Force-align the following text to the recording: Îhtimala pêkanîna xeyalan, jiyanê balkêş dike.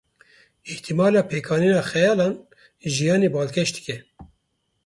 Îhtimala 0.71 1.21
pêkanîna 1.29 1.81
xeyalan, 1.91 2.33
jiyanê 2.93 3.29
balkêş 3.33 3.69
dike. 3.75 3.97